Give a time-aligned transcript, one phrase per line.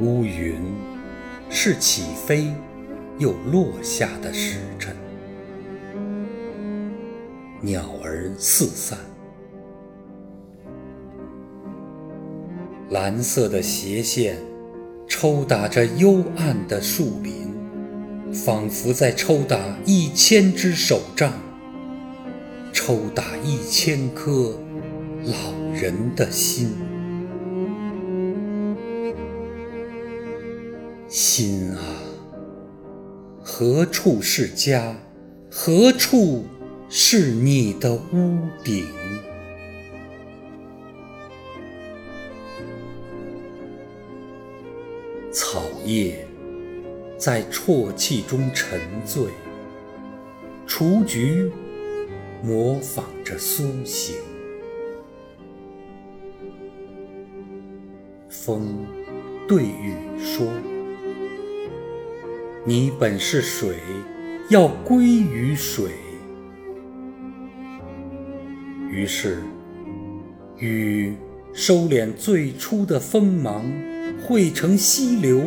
[0.00, 0.56] 乌云
[1.48, 2.52] 是起飞
[3.18, 4.92] 又落下的时辰，
[7.60, 8.98] 鸟儿四散，
[12.90, 14.36] 蓝色的斜线
[15.06, 17.54] 抽打着幽暗的树林，
[18.32, 21.32] 仿佛在抽打一千只手杖，
[22.72, 24.58] 抽打一千颗
[25.24, 26.72] 老人的心。
[31.06, 31.78] 心啊，
[33.42, 34.96] 何处是家？
[35.50, 36.44] 何处
[36.88, 38.86] 是你的屋顶？
[45.30, 46.26] 草叶
[47.16, 49.26] 在啜泣中沉醉，
[50.66, 51.52] 雏菊
[52.42, 54.16] 模仿着苏醒，
[58.28, 58.84] 风
[59.46, 60.46] 对雨说。
[62.66, 63.76] 你本是水，
[64.48, 65.90] 要归于水。
[68.88, 69.42] 于是，
[70.56, 71.14] 雨
[71.52, 73.70] 收敛最初的锋芒，
[74.22, 75.42] 汇成溪流，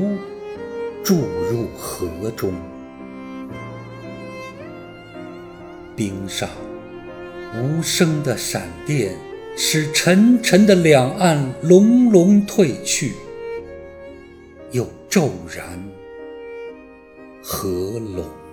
[1.04, 1.16] 注
[1.50, 2.54] 入河中。
[5.96, 6.48] 冰上
[7.56, 9.16] 无声的闪电，
[9.56, 13.14] 使沉沉的两岸隆隆退去，
[14.72, 15.84] 又骤然。
[17.50, 18.47] 合拢。